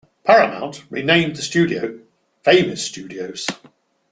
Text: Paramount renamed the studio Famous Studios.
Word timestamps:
Paramount 0.23 0.83
renamed 0.89 1.35
the 1.35 1.43
studio 1.43 1.99
Famous 2.41 2.83
Studios. 2.83 3.45